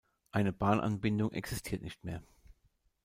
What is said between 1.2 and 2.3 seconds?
existiert nicht mehr.